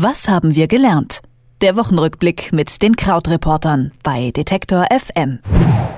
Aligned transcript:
Was 0.00 0.28
haben 0.28 0.54
wir 0.54 0.68
gelernt? 0.68 1.22
Der 1.60 1.74
Wochenrückblick 1.74 2.52
mit 2.52 2.82
den 2.82 2.94
Krautreportern 2.94 3.90
bei 4.04 4.30
Detektor 4.30 4.84
FM. 4.96 5.40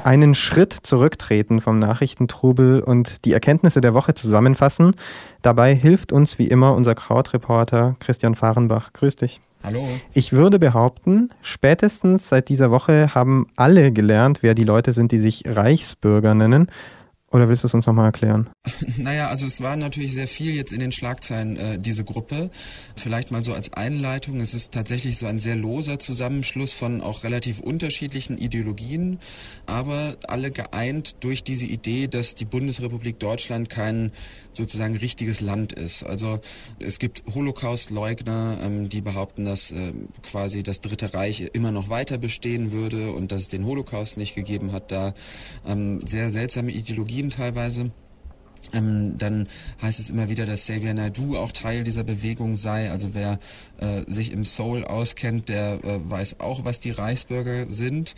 Einen 0.04 0.34
Schritt 0.34 0.72
zurücktreten 0.72 1.60
vom 1.60 1.78
Nachrichtentrubel 1.78 2.80
und 2.80 3.26
die 3.26 3.34
Erkenntnisse 3.34 3.82
der 3.82 3.92
Woche 3.92 4.14
zusammenfassen. 4.14 4.94
Dabei 5.42 5.74
hilft 5.74 6.12
uns 6.12 6.38
wie 6.38 6.46
immer 6.46 6.74
unser 6.76 6.94
Krautreporter 6.94 7.96
Christian 8.00 8.34
Fahrenbach. 8.34 8.94
Grüß 8.94 9.16
dich. 9.16 9.38
Hallo. 9.62 9.86
Ich 10.14 10.32
würde 10.32 10.58
behaupten, 10.58 11.28
spätestens 11.42 12.30
seit 12.30 12.48
dieser 12.48 12.70
Woche 12.70 13.14
haben 13.14 13.48
alle 13.56 13.92
gelernt, 13.92 14.42
wer 14.42 14.54
die 14.54 14.64
Leute 14.64 14.92
sind, 14.92 15.12
die 15.12 15.18
sich 15.18 15.44
Reichsbürger 15.46 16.34
nennen. 16.34 16.70
Oder 17.32 17.48
willst 17.48 17.62
du 17.62 17.68
es 17.68 17.74
uns 17.74 17.86
nochmal 17.86 18.06
erklären? 18.06 18.50
Naja, 18.96 19.28
also 19.28 19.46
es 19.46 19.60
war 19.60 19.76
natürlich 19.76 20.12
sehr 20.12 20.28
viel 20.28 20.54
jetzt 20.54 20.72
in 20.72 20.80
den 20.80 20.92
Schlagzeilen, 20.92 21.56
äh, 21.56 21.78
diese 21.78 22.04
Gruppe. 22.04 22.50
Vielleicht 22.96 23.30
mal 23.30 23.42
so 23.44 23.54
als 23.54 23.72
Einleitung. 23.72 24.40
Es 24.40 24.52
ist 24.52 24.72
tatsächlich 24.72 25.16
so 25.16 25.26
ein 25.26 25.38
sehr 25.38 25.56
loser 25.56 25.98
Zusammenschluss 25.98 26.72
von 26.72 27.00
auch 27.00 27.24
relativ 27.24 27.60
unterschiedlichen 27.60 28.36
Ideologien, 28.36 29.20
aber 29.66 30.16
alle 30.26 30.50
geeint 30.50 31.22
durch 31.22 31.42
diese 31.44 31.66
Idee, 31.66 32.08
dass 32.08 32.34
die 32.34 32.44
Bundesrepublik 32.44 33.18
Deutschland 33.18 33.70
kein 33.70 34.12
sozusagen 34.52 34.96
richtiges 34.96 35.40
Land 35.40 35.72
ist. 35.72 36.02
Also 36.02 36.40
es 36.78 36.98
gibt 36.98 37.22
Holocaust-Leugner, 37.32 38.58
ähm, 38.62 38.88
die 38.88 39.00
behaupten, 39.00 39.44
dass 39.44 39.70
äh, 39.70 39.92
quasi 40.22 40.62
das 40.62 40.80
Dritte 40.80 41.14
Reich 41.14 41.48
immer 41.52 41.70
noch 41.70 41.88
weiter 41.88 42.18
bestehen 42.18 42.72
würde 42.72 43.12
und 43.12 43.32
dass 43.32 43.42
es 43.42 43.48
den 43.48 43.64
Holocaust 43.64 44.16
nicht 44.16 44.34
gegeben 44.34 44.72
hat. 44.72 44.90
Da 44.90 45.14
ähm, 45.66 46.00
sehr 46.04 46.30
seltsame 46.30 46.72
Ideologien 46.72 47.19
teilweise. 47.28 47.90
Ähm, 48.72 49.16
dann 49.18 49.48
heißt 49.80 50.00
es 50.00 50.10
immer 50.10 50.28
wieder, 50.28 50.46
dass 50.46 50.62
Xavier 50.62 50.94
Naidu 50.94 51.36
auch 51.36 51.52
Teil 51.52 51.84
dieser 51.84 52.04
Bewegung 52.04 52.56
sei. 52.56 52.90
Also 52.90 53.14
wer 53.14 53.38
äh, 53.78 54.02
sich 54.06 54.32
im 54.32 54.44
Soul 54.44 54.84
auskennt, 54.84 55.48
der 55.48 55.82
äh, 55.84 56.10
weiß 56.10 56.40
auch, 56.40 56.64
was 56.64 56.80
die 56.80 56.90
Reichsbürger 56.90 57.66
sind. 57.70 58.14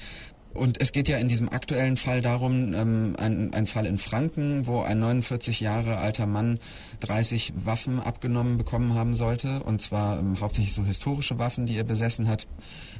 Und 0.55 0.81
es 0.81 0.93
geht 0.93 1.09
ja 1.09 1.17
in 1.19 1.29
diesem 1.29 1.49
aktuellen 1.49 1.97
Fall 1.97 2.21
darum, 2.21 2.75
ähm, 2.75 3.15
ein, 3.19 3.55
ein 3.55 3.67
Fall 3.67 3.87
in 3.87 3.99
Franken, 3.99 4.67
wo 4.67 4.81
ein 4.81 4.99
49 4.99 5.61
Jahre 5.61 5.99
alter 5.99 6.27
Mann 6.27 6.59
30 7.01 7.55
Waffen 7.65 8.01
abgenommen 8.01 8.59
bekommen 8.59 8.95
haben 8.95 9.15
sollte, 9.15 9.63
und 9.63 9.81
zwar 9.81 10.19
ähm, 10.19 10.39
hauptsächlich 10.41 10.75
so 10.75 10.85
historische 10.85 11.39
Waffen, 11.39 11.67
die 11.67 11.77
er 11.77 11.85
besessen 11.85 12.29
hat. 12.29 12.47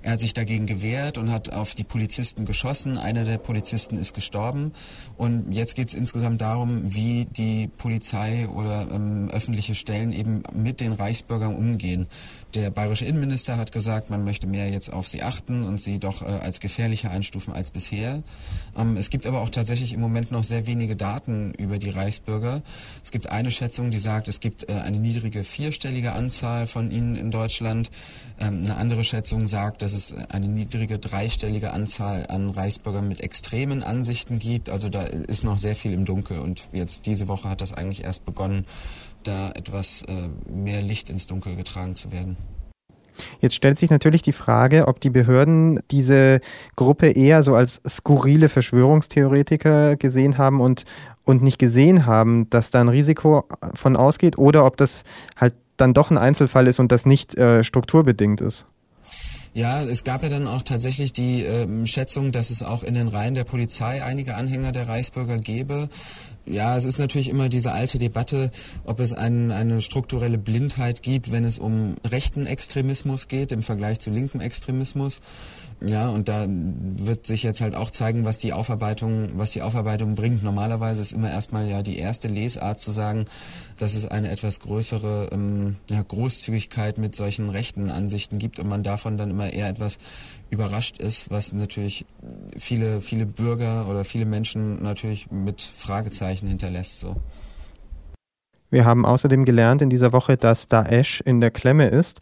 Er 0.01 0.13
hat 0.13 0.21
sich 0.21 0.33
dagegen 0.35 0.67
gewehrt 0.67 1.19
und 1.19 1.31
hat 1.31 1.53
auf 1.53 1.75
die 1.75 1.85
Polizisten 1.85 2.45
geschossen. 2.45 2.99
Einer 2.99 3.25
der 3.25 3.39
Polizisten 3.39 3.97
ist 3.97 4.15
gestorben. 4.15 4.73
Und 5.17 5.53
jetzt 5.53 5.77
geht 5.77 5.89
es 5.89 5.95
insgesamt 5.95 6.41
darum, 6.41 6.95
wie 6.95 7.27
die 7.27 7.69
Polizei 7.69 8.49
oder 8.49 8.89
ähm, 8.91 9.29
öffentliche 9.31 9.75
Stellen 9.75 10.13
eben 10.13 10.43
mit 10.55 10.81
den 10.81 10.93
Reichsbürgern 10.93 11.55
umgehen. 11.55 12.09
Der 12.55 12.71
bayerische 12.71 13.05
Innenminister 13.05 13.57
hat 13.57 13.73
gesagt, 13.73 14.11
man 14.11 14.25
möchte 14.25 14.47
mehr 14.47 14.71
jetzt 14.71 14.93
auf 14.93 15.07
sie 15.07 15.23
achten 15.23 15.63
und 15.63 15.81
sie 15.81 15.99
doch 15.99 16.23
äh, 16.23 16.27
als 16.27 16.59
gefährlicher 16.59 17.11
einstufen 17.11 17.42
als 17.51 17.71
bisher. 17.71 18.23
Ähm, 18.77 18.97
es 18.97 19.11
gibt 19.11 19.27
aber 19.27 19.41
auch 19.41 19.51
tatsächlich 19.51 19.93
im 19.93 20.01
Moment 20.01 20.31
noch 20.31 20.45
sehr 20.45 20.67
wenige 20.67 20.97
Daten 20.97 21.53
über 21.55 21.79
die 21.79 21.91
Reichsbürger. 21.91 22.63
Es 23.03 23.11
gibt 23.11 23.31
eine 23.31 23.51
Schätzung, 23.51 23.91
die 23.91 23.99
sagt, 23.99 24.29
es 24.29 24.41
gibt 24.41 24.69
äh, 24.69 24.75
eine 24.75 24.99
niedrige 24.99 25.45
vierstellige 25.45 26.13
Anzahl 26.13 26.67
von 26.67 26.91
ihnen 26.91 27.17
in 27.17 27.31
Deutschland. 27.31 27.91
Ähm, 28.39 28.65
eine 28.65 28.77
andere 28.77 29.05
Schätzung 29.05 29.47
sagt, 29.49 29.83
dass 29.83 29.93
es 29.93 30.15
eine 30.31 30.49
niedrige 30.49 30.99
dreistellige 30.99 31.73
Anzahl 31.73 32.27
an 32.29 32.51
Reichsbürgern 32.51 33.09
mit 33.09 33.21
extremen 33.21 33.83
Ansichten 33.83 34.39
gibt. 34.39 34.69
Also 34.69 34.89
da 34.89 35.03
ist 35.03 35.45
noch 35.45 35.59
sehr 35.59 35.75
viel 35.77 35.93
im 35.93 36.05
Dunkel 36.05 36.39
und 36.39 36.69
jetzt 36.73 37.07
diese 37.07 37.29
Woche 37.29 37.49
hat 37.49 37.61
das 37.61 37.73
eigentlich 37.73 38.05
erst 38.05 38.25
begonnen, 38.25 38.67
da 39.23 39.51
etwas 39.53 40.03
äh, 40.03 40.29
mehr 40.51 40.83
Licht 40.83 41.11
ins 41.11 41.27
Dunkel 41.27 41.57
getragen 41.57 41.95
zu 41.95 42.13
werden. 42.13 42.37
Jetzt 43.41 43.55
stellt 43.55 43.79
sich 43.79 43.91
natürlich 43.91 44.23
die 44.23 44.33
Frage, 44.33 44.89
ob 44.89 45.01
die 45.01 45.11
Behörden 45.11 45.81
diese 45.91 46.41
Gruppe 46.77 47.11
eher 47.11 47.43
so 47.43 47.55
als 47.55 47.81
skurrile 47.89 48.49
Verschwörungstheoretiker 48.49 49.97
gesehen 49.97 50.39
haben 50.39 50.61
und, 50.61 50.85
und 51.25 51.43
nicht 51.43 51.59
gesehen 51.59 52.07
haben, 52.07 52.49
dass 52.51 52.71
da 52.71 52.81
ein 52.81 52.89
Risiko 52.89 53.45
von 53.75 53.97
ausgeht 53.97 54.39
oder 54.39 54.65
ob 54.67 54.77
das 54.77 55.05
halt 55.37 55.55
dann 55.77 55.95
doch 55.95 56.11
ein 56.11 56.19
Einzelfall 56.19 56.69
ist 56.69 56.81
und 56.81 56.93
das 56.93 57.07
nicht 57.07 57.37
äh, 57.37 57.65
strukturbedingt 57.65 58.41
ist. 58.41 58.67
Ja, 59.55 59.83
es 59.83 60.03
gab 60.03 60.23
ja 60.23 60.31
dann 60.31 60.47
auch 60.47 60.63
tatsächlich 60.63 61.13
die 61.13 61.43
ähm, 61.43 61.85
Schätzung, 61.85 62.33
dass 62.33 62.49
es 62.49 62.63
auch 62.63 62.83
in 62.83 62.95
den 62.95 63.09
Reihen 63.09 63.35
der 63.35 63.45
Polizei 63.45 64.03
einige 64.03 64.35
Anhänger 64.35 64.73
der 64.73 64.89
Reichsbürger 64.89 65.37
gäbe. 65.37 65.91
Ja, 66.45 66.77
es 66.77 66.85
ist 66.85 66.99
natürlich 66.99 67.29
immer 67.29 67.49
diese 67.49 67.73
alte 67.73 67.99
Debatte, 67.99 68.51
ob 68.85 68.99
es 68.99 69.13
ein, 69.13 69.53
eine 69.53 69.81
strukturelle 69.81 70.39
Blindheit 70.39 71.03
gibt, 71.03 71.31
wenn 71.31 71.45
es 71.45 71.59
um 71.59 71.95
rechten 72.05 72.47
Extremismus 72.47 73.29
geht 73.29 73.53
im 73.53 73.63
Vergleich 73.63 74.01
zu 74.01 74.11
linkem 74.11 74.41
Extremismus. 74.41 75.21
Ja, 75.85 76.09
und 76.09 76.29
da 76.29 76.47
wird 76.49 77.27
sich 77.27 77.43
jetzt 77.43 77.61
halt 77.61 77.75
auch 77.75 77.91
zeigen, 77.91 78.25
was 78.25 78.39
die 78.39 78.53
Aufarbeitung, 78.53 79.31
was 79.35 79.51
die 79.51 79.63
Aufarbeitung 79.63 80.15
bringt. 80.15 80.43
Normalerweise 80.43 81.03
ist 81.03 81.13
immer 81.13 81.31
erstmal 81.31 81.69
ja 81.69 81.83
die 81.83 81.99
erste 81.99 82.29
Lesart 82.29 82.81
zu 82.81 82.93
sagen, 82.93 83.25
dass 83.79 83.95
es 83.95 84.07
eine 84.07 84.31
etwas 84.31 84.61
größere 84.61 85.31
ähm, 85.33 85.77
ja, 85.91 86.01
Großzügigkeit 86.03 86.99
mit 86.99 87.17
solchen 87.17 87.51
rechten 87.51 87.91
Ansichten 87.91 88.39
gibt 88.39 88.61
und 88.61 88.69
man 88.69 88.85
davon 88.85 89.17
dann 89.17 89.31
immer 89.31 89.53
eher 89.53 89.69
etwas 89.69 89.99
überrascht 90.51 90.99
ist, 90.99 91.31
was 91.31 91.53
natürlich 91.53 92.05
viele, 92.57 93.01
viele 93.01 93.27
Bürger 93.27 93.89
oder 93.89 94.05
viele 94.05 94.27
Menschen 94.27 94.83
natürlich 94.83 95.31
mit 95.31 95.63
Fragezeichen 95.63 96.32
hinterlässt. 96.41 97.01
So. 97.01 97.17
Wir 98.73 98.87
haben 98.87 99.05
außerdem 99.05 99.45
gelernt 99.45 99.83
in 99.83 99.91
dieser 99.91 100.15
Woche, 100.15 100.39
dass 100.39 100.67
Daesh 100.67 101.21
in 101.21 101.43
der 101.43 101.51
Klemme 101.51 101.89
ist. 101.89 102.21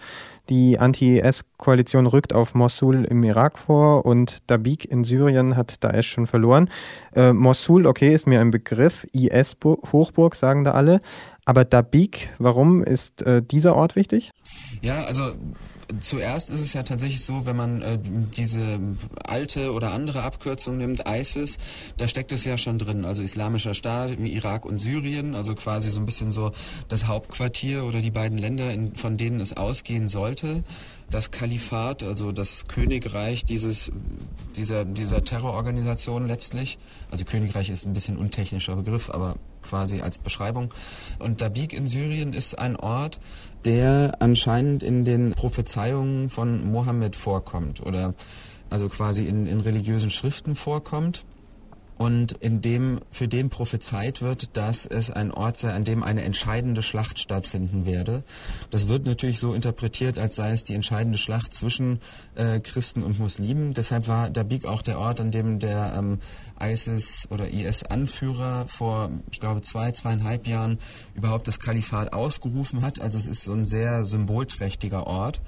Die 0.48 0.80
Anti-IS-Koalition 0.80 2.08
rückt 2.08 2.32
auf 2.32 2.56
Mosul 2.56 3.04
im 3.04 3.22
Irak 3.22 3.56
vor 3.56 4.04
und 4.04 4.38
Dabik 4.48 4.84
in 4.84 5.04
Syrien 5.04 5.56
hat 5.56 5.84
Daesh 5.84 6.10
schon 6.10 6.26
verloren. 6.26 6.68
Äh, 7.14 7.32
Mosul, 7.32 7.86
okay, 7.86 8.12
ist 8.12 8.26
mir 8.26 8.40
ein 8.40 8.50
Begriff. 8.50 9.06
IS-Hochburg 9.12 10.34
sagen 10.34 10.64
da 10.64 10.72
alle. 10.72 10.98
Aber 11.44 11.64
Dabik, 11.64 12.30
warum 12.38 12.82
ist 12.82 13.22
äh, 13.22 13.42
dieser 13.42 13.76
Ort 13.76 13.94
wichtig? 13.94 14.32
Ja, 14.82 15.04
also 15.04 15.32
zuerst 16.00 16.50
ist 16.50 16.60
es 16.60 16.72
ja 16.72 16.82
tatsächlich 16.82 17.24
so, 17.24 17.46
wenn 17.46 17.56
man 17.56 17.82
äh, 17.82 17.98
diese 18.36 18.78
alte 19.24 19.72
oder 19.72 19.92
andere 19.92 20.22
Abkürzung 20.22 20.76
nimmt, 20.76 21.04
ISIS, 21.08 21.58
da 21.96 22.08
steckt 22.08 22.32
es 22.32 22.44
ja 22.44 22.58
schon 22.58 22.78
drin. 22.78 23.04
Also 23.04 23.22
Islamischer 23.22 23.74
Staat 23.74 24.18
wie 24.18 24.32
Irak 24.32 24.64
und 24.64 24.78
Syrien, 24.78 25.34
also 25.34 25.54
quasi 25.54 25.90
so 25.90 26.00
ein 26.00 26.06
bisschen 26.06 26.30
so 26.30 26.52
das 26.88 27.06
Hauptquartier 27.06 27.84
oder 27.84 28.00
die 28.00 28.10
beiden 28.10 28.38
Länder, 28.38 28.72
in, 28.72 28.94
von 28.94 29.16
denen 29.16 29.40
es 29.40 29.56
ausgehen 29.56 30.08
sollte. 30.08 30.62
Das 31.10 31.30
Kalifat, 31.30 32.02
also 32.02 32.30
das 32.30 32.68
Königreich 32.68 33.44
dieses, 33.44 33.90
dieser, 34.56 34.84
dieser 34.84 35.24
Terrororganisation 35.24 36.26
letztlich. 36.26 36.78
Also 37.10 37.24
Königreich 37.24 37.68
ist 37.70 37.84
ein 37.84 37.94
bisschen 37.94 38.16
untechnischer 38.16 38.76
Begriff, 38.76 39.10
aber 39.10 39.36
quasi 39.70 40.00
als 40.00 40.18
Beschreibung. 40.18 40.74
Und 41.18 41.40
Dabik 41.40 41.72
in 41.72 41.86
Syrien 41.86 42.32
ist 42.32 42.58
ein 42.58 42.76
Ort, 42.76 43.20
der 43.64 44.16
anscheinend 44.18 44.82
in 44.82 45.04
den 45.04 45.32
Prophezeiungen 45.32 46.28
von 46.28 46.70
Mohammed 46.70 47.16
vorkommt 47.16 47.80
oder 47.80 48.14
also 48.68 48.88
quasi 48.88 49.26
in, 49.26 49.46
in 49.46 49.60
religiösen 49.60 50.10
Schriften 50.10 50.54
vorkommt 50.54 51.24
und 52.00 52.32
in 52.40 52.62
dem 52.62 53.00
für 53.10 53.28
den 53.28 53.50
prophezeit 53.50 54.22
wird, 54.22 54.56
dass 54.56 54.86
es 54.86 55.10
ein 55.10 55.30
Ort 55.30 55.58
sei, 55.58 55.74
an 55.74 55.84
dem 55.84 56.02
eine 56.02 56.22
entscheidende 56.22 56.82
Schlacht 56.82 57.20
stattfinden 57.20 57.84
werde. 57.84 58.22
Das 58.70 58.88
wird 58.88 59.04
natürlich 59.04 59.38
so 59.38 59.52
interpretiert, 59.52 60.18
als 60.18 60.34
sei 60.34 60.52
es 60.52 60.64
die 60.64 60.72
entscheidende 60.72 61.18
Schlacht 61.18 61.52
zwischen 61.52 62.00
äh, 62.36 62.60
Christen 62.60 63.02
und 63.02 63.18
Muslimen. 63.18 63.74
Deshalb 63.74 64.08
war 64.08 64.30
Dabik 64.30 64.64
auch 64.64 64.80
der 64.80 64.98
Ort, 64.98 65.20
an 65.20 65.30
dem 65.30 65.58
der 65.58 65.92
ähm, 65.94 66.20
ISIS 66.58 67.28
oder 67.28 67.50
IS-Anführer 67.50 68.66
vor, 68.66 69.10
ich 69.30 69.38
glaube, 69.38 69.60
zwei, 69.60 69.92
zweieinhalb 69.92 70.46
Jahren 70.46 70.78
überhaupt 71.14 71.48
das 71.48 71.60
Kalifat 71.60 72.14
ausgerufen 72.14 72.80
hat. 72.80 72.98
Also 72.98 73.18
es 73.18 73.26
ist 73.26 73.42
so 73.42 73.52
ein 73.52 73.66
sehr 73.66 74.06
symbolträchtiger 74.06 75.06
Ort. 75.06 75.42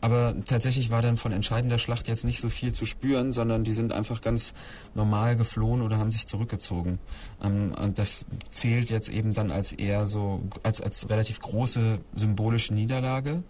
Aber 0.00 0.34
tatsächlich 0.46 0.90
war 0.90 1.02
dann 1.02 1.16
von 1.16 1.32
entscheidender 1.32 1.78
Schlacht 1.78 2.06
jetzt 2.06 2.24
nicht 2.24 2.40
so 2.40 2.48
viel 2.48 2.72
zu 2.72 2.86
spüren, 2.86 3.32
sondern 3.32 3.64
die 3.64 3.72
sind 3.72 3.92
einfach 3.92 4.20
ganz 4.20 4.54
normal 4.94 5.36
geflohen 5.36 5.82
oder 5.82 5.97
haben 5.98 6.12
sich 6.12 6.26
zurückgezogen. 6.26 6.98
Ähm, 7.42 7.74
und 7.80 7.98
das 7.98 8.24
zählt 8.50 8.90
jetzt 8.90 9.08
eben 9.08 9.34
dann 9.34 9.50
als 9.50 9.72
eher 9.72 10.06
so, 10.06 10.42
als, 10.62 10.80
als 10.80 11.08
relativ 11.08 11.40
große 11.40 11.98
symbolische 12.14 12.74
Niederlage. 12.74 13.42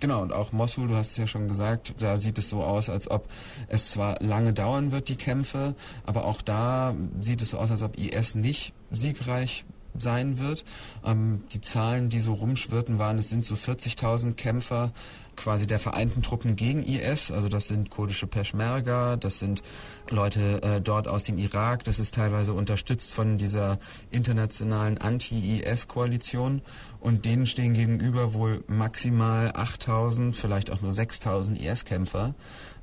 Genau, 0.00 0.22
und 0.22 0.32
auch 0.32 0.50
Mosul, 0.52 0.88
du 0.88 0.96
hast 0.96 1.12
es 1.12 1.16
ja 1.16 1.26
schon 1.26 1.46
gesagt, 1.46 1.94
da 1.98 2.18
sieht 2.18 2.38
es 2.38 2.48
so 2.48 2.64
aus, 2.64 2.88
als 2.88 3.08
ob 3.08 3.28
es 3.68 3.90
zwar 3.90 4.16
lange 4.20 4.52
dauern 4.52 4.90
wird, 4.90 5.08
die 5.08 5.16
Kämpfe, 5.16 5.76
aber 6.04 6.24
auch 6.24 6.42
da 6.42 6.94
sieht 7.20 7.40
es 7.40 7.50
so 7.50 7.58
aus, 7.58 7.70
als 7.70 7.82
ob 7.82 7.96
IS 7.96 8.34
nicht 8.34 8.72
siegreich 8.90 9.64
sein 9.98 10.38
wird. 10.38 10.64
Ähm, 11.04 11.44
die 11.52 11.60
Zahlen, 11.60 12.08
die 12.08 12.20
so 12.20 12.34
rumschwirrten, 12.34 12.98
waren, 12.98 13.18
es 13.18 13.28
sind 13.28 13.44
so 13.44 13.54
40.000 13.54 14.34
Kämpfer 14.34 14.92
quasi 15.36 15.66
der 15.66 15.78
vereinten 15.78 16.22
Truppen 16.22 16.56
gegen 16.56 16.82
IS. 16.82 17.30
Also 17.30 17.48
das 17.48 17.68
sind 17.68 17.90
kurdische 17.90 18.26
Peschmerga, 18.26 19.16
das 19.16 19.38
sind 19.38 19.62
Leute 20.10 20.62
äh, 20.62 20.80
dort 20.80 21.08
aus 21.08 21.24
dem 21.24 21.38
Irak. 21.38 21.84
Das 21.84 21.98
ist 21.98 22.14
teilweise 22.14 22.52
unterstützt 22.52 23.10
von 23.10 23.38
dieser 23.38 23.78
internationalen 24.10 24.98
Anti-IS-Koalition. 24.98 26.62
Und 27.00 27.24
denen 27.24 27.46
stehen 27.46 27.74
gegenüber 27.74 28.34
wohl 28.34 28.62
maximal 28.68 29.50
8.000, 29.50 30.34
vielleicht 30.34 30.70
auch 30.70 30.82
nur 30.82 30.92
6.000 30.92 31.56
IS-Kämpfer. 31.56 32.34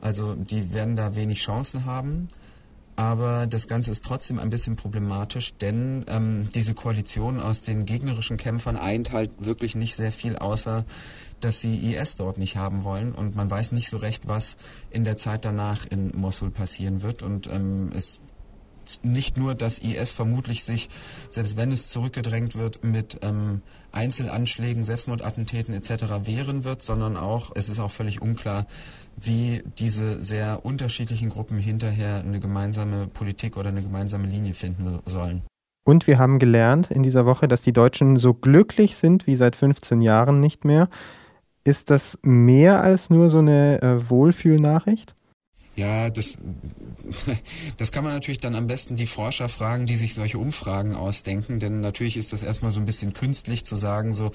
Also 0.01 0.35
die 0.35 0.73
werden 0.73 0.95
da 0.95 1.15
wenig 1.15 1.41
Chancen 1.41 1.85
haben. 1.85 2.27
Aber 2.99 3.47
das 3.47 3.67
Ganze 3.67 3.91
ist 3.91 4.03
trotzdem 4.03 4.39
ein 4.39 4.49
bisschen 4.49 4.75
problematisch, 4.75 5.53
denn 5.53 6.03
ähm, 6.09 6.49
diese 6.53 6.73
Koalition 6.73 7.39
aus 7.39 7.61
den 7.61 7.85
gegnerischen 7.85 8.35
Kämpfern 8.35 8.75
eint 8.75 9.13
halt 9.13 9.31
wirklich 9.39 9.73
nicht 9.73 9.95
sehr 9.95 10.11
viel, 10.11 10.35
außer 10.35 10.83
dass 11.39 11.61
sie 11.61 11.93
IS 11.93 12.17
dort 12.17 12.37
nicht 12.37 12.57
haben 12.57 12.83
wollen. 12.83 13.13
Und 13.13 13.37
man 13.37 13.49
weiß 13.49 13.71
nicht 13.71 13.89
so 13.89 13.95
recht, 13.95 14.27
was 14.27 14.57
in 14.89 15.05
der 15.05 15.15
Zeit 15.15 15.45
danach 15.45 15.85
in 15.85 16.11
Mosul 16.13 16.51
passieren 16.51 17.01
wird. 17.01 17.23
Und 17.23 17.47
ähm, 17.47 17.89
es 17.95 18.19
nicht 19.03 19.37
nur, 19.37 19.55
dass 19.55 19.79
IS 19.79 20.11
vermutlich 20.11 20.63
sich, 20.63 20.89
selbst 21.29 21.57
wenn 21.57 21.71
es 21.71 21.87
zurückgedrängt 21.87 22.55
wird, 22.55 22.83
mit 22.83 23.19
ähm, 23.21 23.61
Einzelanschlägen, 23.91 24.83
Selbstmordattentäten 24.83 25.73
etc. 25.73 26.25
wehren 26.25 26.63
wird, 26.63 26.81
sondern 26.81 27.17
auch, 27.17 27.51
es 27.55 27.69
ist 27.69 27.79
auch 27.79 27.91
völlig 27.91 28.21
unklar, 28.21 28.65
wie 29.17 29.63
diese 29.77 30.21
sehr 30.21 30.65
unterschiedlichen 30.65 31.29
Gruppen 31.29 31.57
hinterher 31.57 32.19
eine 32.19 32.39
gemeinsame 32.39 33.07
Politik 33.07 33.57
oder 33.57 33.69
eine 33.69 33.81
gemeinsame 33.81 34.27
Linie 34.27 34.53
finden 34.53 34.99
sollen. 35.05 35.43
Und 35.85 36.05
wir 36.05 36.19
haben 36.19 36.39
gelernt 36.39 36.91
in 36.91 37.03
dieser 37.03 37.25
Woche, 37.25 37.47
dass 37.47 37.61
die 37.61 37.73
Deutschen 37.73 38.17
so 38.17 38.33
glücklich 38.33 38.95
sind 38.95 39.25
wie 39.25 39.35
seit 39.35 39.55
15 39.55 40.01
Jahren 40.01 40.39
nicht 40.39 40.63
mehr. 40.63 40.87
Ist 41.63 41.89
das 41.89 42.19
mehr 42.21 42.81
als 42.81 43.09
nur 43.09 43.29
so 43.29 43.39
eine 43.39 43.81
äh, 43.81 44.09
Wohlfühlnachricht? 44.09 45.15
Ja, 45.79 46.09
das, 46.09 46.33
das 47.77 47.93
kann 47.93 48.03
man 48.03 48.11
natürlich 48.11 48.41
dann 48.41 48.53
am 48.53 48.67
besten 48.67 48.97
die 48.97 49.07
Forscher 49.07 49.47
fragen, 49.47 49.85
die 49.85 49.95
sich 49.95 50.13
solche 50.13 50.37
Umfragen 50.37 50.93
ausdenken, 50.93 51.59
denn 51.59 51.79
natürlich 51.79 52.17
ist 52.17 52.33
das 52.33 52.43
erstmal 52.43 52.71
so 52.71 52.81
ein 52.81 52.85
bisschen 52.85 53.13
künstlich 53.13 53.63
zu 53.63 53.77
sagen, 53.77 54.13
so, 54.13 54.31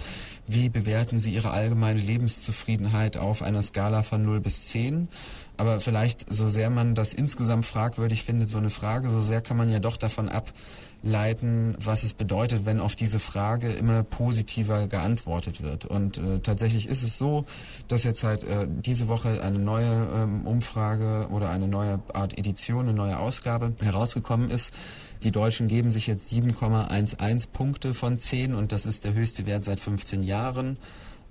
wie 0.47 0.71
bewerten 0.71 1.19
Sie 1.19 1.35
Ihre 1.35 1.51
allgemeine 1.51 2.01
Lebenszufriedenheit 2.01 3.19
auf 3.19 3.43
einer 3.43 3.61
Skala 3.61 4.03
von 4.03 4.25
0 4.25 4.41
bis 4.41 4.65
10? 4.65 5.09
Aber 5.57 5.79
vielleicht, 5.79 6.33
so 6.33 6.49
sehr 6.49 6.69
man 6.69 6.95
das 6.95 7.15
insgesamt 7.15 7.65
fragwürdig 7.65 8.25
findet, 8.25 8.49
so 8.49 8.59
eine 8.59 8.71
Frage, 8.71 9.09
so 9.09 9.23
sehr 9.23 9.41
kann 9.41 9.57
man 9.57 9.71
ja 9.71 9.79
doch 9.79 9.97
davon 9.97 10.29
ableiten, 10.29 11.77
was 11.79 12.03
es 12.03 12.13
bedeutet, 12.13 12.67
wenn 12.67 12.81
auf 12.81 12.97
diese 12.97 13.21
Frage 13.21 13.73
immer 13.73 14.03
positiver 14.03 14.89
geantwortet 14.89 15.63
wird. 15.63 15.85
Und 15.85 16.19
äh, 16.19 16.41
tatsächlich 16.41 16.89
ist 16.89 17.05
es 17.05 17.19
so, 17.19 17.45
dass 17.87 18.03
jetzt 18.03 18.25
halt 18.25 18.43
äh, 18.43 18.67
diese 18.69 19.07
Woche 19.07 19.43
eine 19.45 19.61
neue 19.61 20.09
ähm, 20.15 20.45
Umfrage 20.45 21.29
oder 21.31 21.51
eine 21.51 21.69
neue 21.69 22.01
Art 22.13 22.37
Edition, 22.37 22.89
eine 22.89 22.95
neue 22.95 23.19
Ausgabe 23.19 23.75
herausgekommen 23.79 24.51
ist. 24.51 24.73
Die 25.23 25.31
Deutschen 25.31 25.69
geben 25.69 25.93
sich 25.93 26.09
jetzt 26.09 26.33
7,11 26.33 27.49
Punkte 27.53 27.95
von 27.95 28.19
10 28.19 28.55
und 28.55 28.73
das 28.73 28.87
ist 28.87 29.05
der 29.05 29.15
höchste 29.15 29.47
Wert 29.47 29.65
seit 29.65 29.79
15 29.79 30.25
Jahren. 30.25 30.79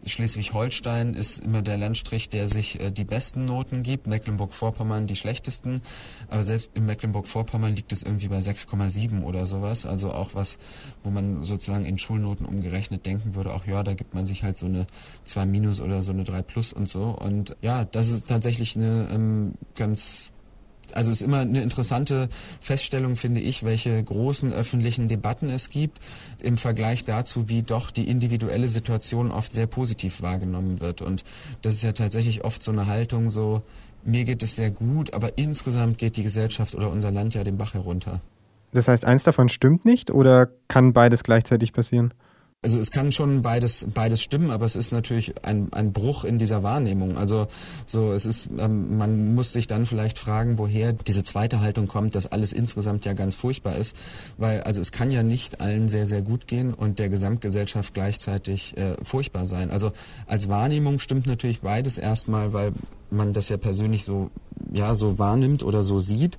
Schleswig-Holstein 0.05 1.13
ist 1.13 1.39
immer 1.39 1.61
der 1.61 1.77
Landstrich, 1.77 2.29
der 2.29 2.47
sich 2.47 2.79
äh, 2.79 2.91
die 2.91 3.05
besten 3.05 3.45
Noten 3.45 3.83
gibt, 3.83 4.07
Mecklenburg-Vorpommern 4.07 5.07
die 5.07 5.15
schlechtesten. 5.15 5.81
Aber 6.27 6.43
selbst 6.43 6.71
in 6.73 6.85
Mecklenburg-Vorpommern 6.85 7.75
liegt 7.75 7.93
es 7.93 8.03
irgendwie 8.03 8.27
bei 8.27 8.39
6,7 8.39 9.23
oder 9.23 9.45
sowas. 9.45 9.85
Also 9.85 10.11
auch 10.11 10.31
was, 10.33 10.57
wo 11.03 11.09
man 11.09 11.43
sozusagen 11.43 11.85
in 11.85 11.97
Schulnoten 11.97 12.45
umgerechnet 12.45 13.05
denken 13.05 13.35
würde, 13.35 13.53
auch 13.53 13.65
ja, 13.65 13.83
da 13.83 13.93
gibt 13.93 14.13
man 14.13 14.25
sich 14.25 14.43
halt 14.43 14.57
so 14.57 14.65
eine 14.65 14.87
2 15.23 15.45
minus 15.45 15.79
oder 15.79 16.03
so 16.03 16.11
eine 16.11 16.23
3 16.23 16.41
plus 16.41 16.73
und 16.73 16.89
so. 16.89 17.05
Und 17.05 17.55
ja, 17.61 17.85
das 17.85 18.09
ist 18.09 18.27
tatsächlich 18.27 18.75
eine 18.75 19.07
ähm, 19.11 19.53
ganz 19.75 20.32
also 20.93 21.11
es 21.11 21.21
ist 21.21 21.27
immer 21.27 21.39
eine 21.39 21.61
interessante 21.61 22.29
Feststellung, 22.61 23.15
finde 23.15 23.41
ich, 23.41 23.63
welche 23.63 24.03
großen 24.03 24.53
öffentlichen 24.53 25.07
Debatten 25.07 25.49
es 25.49 25.69
gibt 25.69 25.99
im 26.39 26.57
Vergleich 26.57 27.03
dazu, 27.03 27.49
wie 27.49 27.63
doch 27.63 27.91
die 27.91 28.07
individuelle 28.07 28.67
Situation 28.67 29.31
oft 29.31 29.53
sehr 29.53 29.67
positiv 29.67 30.21
wahrgenommen 30.21 30.79
wird. 30.79 31.01
Und 31.01 31.23
das 31.61 31.75
ist 31.75 31.83
ja 31.83 31.91
tatsächlich 31.91 32.43
oft 32.43 32.63
so 32.63 32.71
eine 32.71 32.87
Haltung, 32.87 33.29
so 33.29 33.61
mir 34.05 34.25
geht 34.25 34.43
es 34.43 34.55
sehr 34.55 34.71
gut, 34.71 35.13
aber 35.13 35.37
insgesamt 35.37 35.97
geht 35.97 36.17
die 36.17 36.23
Gesellschaft 36.23 36.75
oder 36.75 36.89
unser 36.89 37.11
Land 37.11 37.33
ja 37.35 37.43
den 37.43 37.57
Bach 37.57 37.73
herunter. 37.73 38.21
Das 38.73 38.87
heißt, 38.87 39.05
eins 39.05 39.23
davon 39.23 39.49
stimmt 39.49 39.85
nicht 39.85 40.11
oder 40.11 40.49
kann 40.67 40.93
beides 40.93 41.23
gleichzeitig 41.23 41.73
passieren? 41.73 42.13
Also 42.63 42.79
es 42.79 42.91
kann 42.91 43.11
schon 43.11 43.41
beides 43.41 43.85
beides 43.93 44.21
stimmen, 44.21 44.49
aber 44.49 44.65
es 44.65 44.75
ist 44.75 44.91
natürlich 44.91 45.33
ein, 45.45 45.67
ein 45.73 45.91
Bruch 45.91 46.23
in 46.23 46.39
dieser 46.39 46.63
Wahrnehmung. 46.63 47.17
Also 47.17 47.47
so 47.85 48.13
es 48.13 48.25
ist 48.25 48.49
ähm, 48.57 48.97
man 48.97 49.35
muss 49.35 49.51
sich 49.51 49.67
dann 49.67 49.85
vielleicht 49.85 50.17
fragen, 50.17 50.57
woher 50.57 50.93
diese 50.93 51.23
zweite 51.23 51.59
Haltung 51.59 51.87
kommt, 51.87 52.15
dass 52.15 52.25
alles 52.25 52.53
insgesamt 52.53 53.05
ja 53.05 53.13
ganz 53.13 53.35
furchtbar 53.35 53.75
ist, 53.75 53.95
weil 54.37 54.61
also 54.61 54.79
es 54.79 54.91
kann 54.91 55.11
ja 55.11 55.23
nicht 55.23 55.61
allen 55.61 55.89
sehr 55.89 56.05
sehr 56.05 56.21
gut 56.21 56.47
gehen 56.47 56.73
und 56.73 56.99
der 56.99 57.09
Gesamtgesellschaft 57.09 57.93
gleichzeitig 57.93 58.77
äh, 58.77 58.95
furchtbar 59.03 59.45
sein. 59.45 59.69
Also 59.69 59.91
als 60.25 60.47
Wahrnehmung 60.47 60.99
stimmt 60.99 61.27
natürlich 61.27 61.61
beides 61.61 61.97
erstmal, 61.97 62.53
weil 62.53 62.71
man 63.09 63.33
das 63.33 63.49
ja 63.49 63.57
persönlich 63.57 64.05
so 64.05 64.31
ja 64.71 64.95
so 64.95 65.19
wahrnimmt 65.19 65.63
oder 65.63 65.83
so 65.83 65.99
sieht 65.99 66.37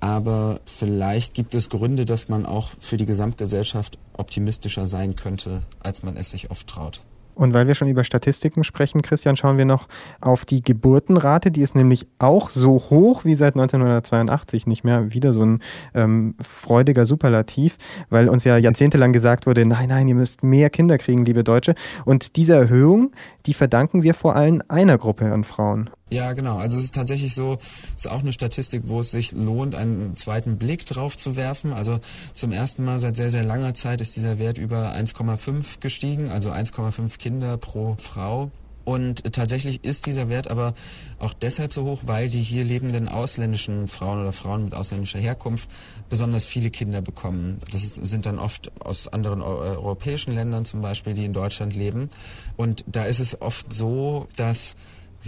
aber 0.00 0.60
vielleicht 0.66 1.34
gibt 1.34 1.54
es 1.54 1.68
Gründe, 1.68 2.04
dass 2.04 2.28
man 2.28 2.46
auch 2.46 2.70
für 2.78 2.96
die 2.96 3.06
Gesamtgesellschaft 3.06 3.98
optimistischer 4.14 4.86
sein 4.86 5.16
könnte, 5.16 5.62
als 5.80 6.02
man 6.02 6.16
es 6.16 6.30
sich 6.30 6.50
oft 6.50 6.66
traut. 6.66 7.02
Und 7.36 7.52
weil 7.52 7.66
wir 7.66 7.74
schon 7.74 7.88
über 7.88 8.02
Statistiken 8.02 8.64
sprechen, 8.64 9.02
Christian, 9.02 9.36
schauen 9.36 9.58
wir 9.58 9.66
noch 9.66 9.88
auf 10.22 10.46
die 10.46 10.62
Geburtenrate. 10.62 11.50
Die 11.50 11.60
ist 11.60 11.76
nämlich 11.76 12.08
auch 12.18 12.48
so 12.48 12.82
hoch 12.88 13.26
wie 13.26 13.34
seit 13.34 13.56
1982 13.56 14.66
nicht 14.66 14.84
mehr. 14.84 15.12
Wieder 15.12 15.34
so 15.34 15.42
ein 15.42 15.60
ähm, 15.94 16.34
freudiger 16.40 17.04
Superlativ, 17.04 17.76
weil 18.08 18.30
uns 18.30 18.44
ja 18.44 18.56
jahrzehntelang 18.56 19.12
gesagt 19.12 19.46
wurde, 19.46 19.66
nein, 19.66 19.90
nein, 19.90 20.08
ihr 20.08 20.14
müsst 20.14 20.42
mehr 20.42 20.70
Kinder 20.70 20.96
kriegen, 20.96 21.26
liebe 21.26 21.44
Deutsche. 21.44 21.74
Und 22.06 22.36
diese 22.36 22.54
Erhöhung, 22.54 23.12
die 23.44 23.52
verdanken 23.52 24.02
wir 24.02 24.14
vor 24.14 24.34
allem 24.34 24.62
einer 24.68 24.96
Gruppe 24.96 25.30
an 25.30 25.44
Frauen. 25.44 25.90
Ja, 26.08 26.34
genau. 26.34 26.58
Also 26.58 26.78
es 26.78 26.84
ist 26.84 26.94
tatsächlich 26.94 27.34
so, 27.34 27.58
es 27.96 28.04
ist 28.04 28.10
auch 28.10 28.20
eine 28.20 28.32
Statistik, 28.32 28.82
wo 28.86 29.00
es 29.00 29.10
sich 29.10 29.32
lohnt, 29.32 29.74
einen 29.74 30.16
zweiten 30.16 30.56
Blick 30.56 30.86
drauf 30.86 31.16
zu 31.16 31.34
werfen. 31.34 31.72
Also 31.72 31.98
zum 32.32 32.52
ersten 32.52 32.84
Mal 32.84 33.00
seit 33.00 33.16
sehr, 33.16 33.30
sehr 33.30 33.42
langer 33.42 33.74
Zeit 33.74 34.00
ist 34.00 34.14
dieser 34.14 34.38
Wert 34.38 34.56
über 34.56 34.94
1,5 34.94 35.80
gestiegen, 35.80 36.30
also 36.30 36.52
1,5 36.52 37.18
Kinder 37.18 37.56
pro 37.56 37.96
Frau. 37.98 38.52
Und 38.84 39.32
tatsächlich 39.32 39.82
ist 39.82 40.06
dieser 40.06 40.28
Wert 40.28 40.48
aber 40.48 40.74
auch 41.18 41.34
deshalb 41.34 41.72
so 41.72 41.82
hoch, 41.82 42.02
weil 42.06 42.30
die 42.30 42.40
hier 42.40 42.62
lebenden 42.62 43.08
ausländischen 43.08 43.88
Frauen 43.88 44.20
oder 44.20 44.30
Frauen 44.30 44.66
mit 44.66 44.76
ausländischer 44.76 45.18
Herkunft 45.18 45.68
besonders 46.08 46.44
viele 46.44 46.70
Kinder 46.70 47.02
bekommen. 47.02 47.58
Das 47.72 47.96
sind 47.96 48.26
dann 48.26 48.38
oft 48.38 48.70
aus 48.80 49.08
anderen 49.08 49.42
europäischen 49.42 50.36
Ländern 50.36 50.64
zum 50.64 50.82
Beispiel, 50.82 51.14
die 51.14 51.24
in 51.24 51.32
Deutschland 51.32 51.74
leben. 51.74 52.10
Und 52.56 52.84
da 52.86 53.06
ist 53.06 53.18
es 53.18 53.42
oft 53.42 53.72
so, 53.72 54.28
dass 54.36 54.76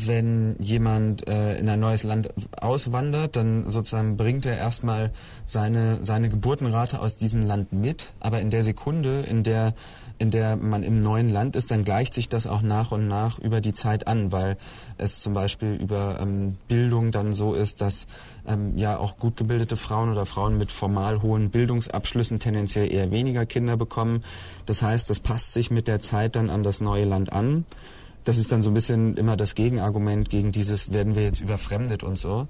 wenn 0.06 0.56
jemand 0.60 1.28
äh, 1.28 1.56
in 1.58 1.68
ein 1.68 1.80
neues 1.80 2.02
Land 2.02 2.28
auswandert, 2.60 3.36
dann 3.36 3.68
sozusagen 3.68 4.16
bringt 4.16 4.46
er 4.46 4.56
erstmal 4.56 5.10
seine, 5.46 6.04
seine 6.04 6.28
Geburtenrate 6.28 7.00
aus 7.00 7.16
diesem 7.16 7.42
Land 7.42 7.72
mit. 7.72 8.12
Aber 8.20 8.40
in 8.40 8.50
der 8.50 8.62
Sekunde, 8.62 9.22
in 9.22 9.42
der, 9.42 9.74
in 10.18 10.30
der 10.30 10.56
man 10.56 10.82
im 10.82 11.00
neuen 11.00 11.30
Land 11.30 11.56
ist, 11.56 11.70
dann 11.70 11.84
gleicht 11.84 12.14
sich 12.14 12.28
das 12.28 12.46
auch 12.46 12.62
nach 12.62 12.92
und 12.92 13.08
nach 13.08 13.38
über 13.38 13.60
die 13.60 13.72
Zeit 13.72 14.06
an, 14.06 14.30
weil 14.30 14.56
es 14.98 15.20
zum 15.20 15.32
Beispiel 15.32 15.74
über 15.74 16.18
ähm, 16.20 16.56
Bildung 16.68 17.10
dann 17.10 17.32
so 17.32 17.54
ist, 17.54 17.80
dass 17.80 18.06
ähm, 18.46 18.76
ja 18.76 18.98
auch 18.98 19.18
gut 19.18 19.36
gebildete 19.36 19.76
Frauen 19.76 20.10
oder 20.10 20.26
Frauen 20.26 20.58
mit 20.58 20.70
formal 20.70 21.22
hohen 21.22 21.50
Bildungsabschlüssen 21.50 22.38
tendenziell 22.38 22.92
eher 22.92 23.10
weniger 23.10 23.46
Kinder 23.46 23.76
bekommen. 23.76 24.22
Das 24.66 24.82
heißt, 24.82 25.08
das 25.10 25.20
passt 25.20 25.54
sich 25.54 25.70
mit 25.70 25.88
der 25.88 26.00
Zeit 26.00 26.36
dann 26.36 26.50
an 26.50 26.62
das 26.62 26.80
neue 26.80 27.04
Land 27.04 27.32
an 27.32 27.64
das 28.28 28.36
ist 28.36 28.52
dann 28.52 28.60
so 28.60 28.70
ein 28.70 28.74
bisschen 28.74 29.16
immer 29.16 29.38
das 29.38 29.54
Gegenargument 29.54 30.28
gegen 30.28 30.52
dieses, 30.52 30.92
werden 30.92 31.14
wir 31.14 31.22
jetzt 31.22 31.40
überfremdet 31.40 32.02
und 32.02 32.18
so. 32.18 32.46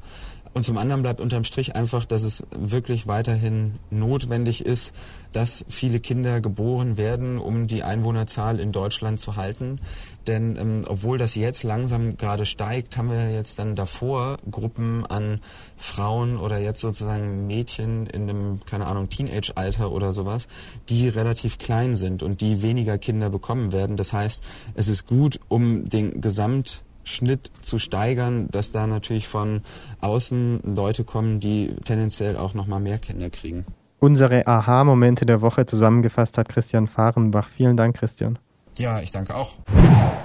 Und 0.58 0.64
zum 0.64 0.76
anderen 0.76 1.02
bleibt 1.02 1.20
unterm 1.20 1.44
Strich 1.44 1.76
einfach, 1.76 2.04
dass 2.04 2.24
es 2.24 2.42
wirklich 2.50 3.06
weiterhin 3.06 3.74
notwendig 3.90 4.66
ist, 4.66 4.92
dass 5.30 5.64
viele 5.68 6.00
Kinder 6.00 6.40
geboren 6.40 6.96
werden, 6.96 7.38
um 7.38 7.68
die 7.68 7.84
Einwohnerzahl 7.84 8.58
in 8.58 8.72
Deutschland 8.72 9.20
zu 9.20 9.36
halten. 9.36 9.78
Denn 10.26 10.56
ähm, 10.56 10.84
obwohl 10.88 11.16
das 11.16 11.36
jetzt 11.36 11.62
langsam 11.62 12.16
gerade 12.16 12.44
steigt, 12.44 12.96
haben 12.96 13.08
wir 13.08 13.30
jetzt 13.30 13.60
dann 13.60 13.76
davor 13.76 14.38
Gruppen 14.50 15.06
an 15.06 15.42
Frauen 15.76 16.38
oder 16.38 16.58
jetzt 16.58 16.80
sozusagen 16.80 17.46
Mädchen 17.46 18.08
in 18.08 18.28
einem, 18.28 18.60
keine 18.66 18.88
Ahnung, 18.88 19.08
Teenage-Alter 19.08 19.92
oder 19.92 20.12
sowas, 20.12 20.48
die 20.88 21.08
relativ 21.08 21.58
klein 21.58 21.94
sind 21.94 22.24
und 22.24 22.40
die 22.40 22.62
weniger 22.62 22.98
Kinder 22.98 23.30
bekommen 23.30 23.70
werden. 23.70 23.96
Das 23.96 24.12
heißt, 24.12 24.42
es 24.74 24.88
ist 24.88 25.06
gut, 25.06 25.38
um 25.46 25.88
den 25.88 26.20
Gesamt 26.20 26.82
Schnitt 27.08 27.50
zu 27.62 27.78
steigern, 27.78 28.48
dass 28.50 28.72
da 28.72 28.86
natürlich 28.86 29.28
von 29.28 29.62
außen 30.00 30.60
Leute 30.76 31.04
kommen, 31.04 31.40
die 31.40 31.74
tendenziell 31.84 32.36
auch 32.36 32.54
noch 32.54 32.66
mal 32.66 32.80
mehr 32.80 32.98
Kinder 32.98 33.30
kriegen. 33.30 33.64
Unsere 33.98 34.46
Aha-Momente 34.46 35.26
der 35.26 35.40
Woche 35.40 35.66
zusammengefasst 35.66 36.38
hat 36.38 36.48
Christian 36.48 36.86
Fahrenbach. 36.86 37.48
Vielen 37.48 37.76
Dank, 37.76 37.96
Christian. 37.96 38.38
Ja, 38.76 39.00
ich 39.00 39.10
danke 39.10 39.34
auch. 39.34 39.54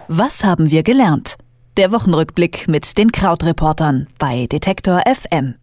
Was 0.07 0.43
haben 0.43 0.69
wir 0.69 0.83
gelernt? 0.83 1.35
Der 1.75 1.91
Wochenrückblick 1.91 2.67
mit 2.67 2.99
den 2.99 3.11
Krautreportern 3.11 4.07
bei 4.19 4.45
Detektor 4.45 5.01
FM. 5.07 5.55